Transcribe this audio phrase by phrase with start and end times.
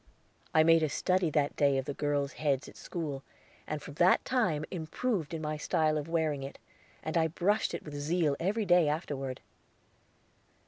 [0.51, 3.21] I made a study that day of the girls' heads at school,
[3.67, 6.57] and from that time improved in my style of wearing it,
[7.03, 9.41] and I brushed it with zeal every day afterward.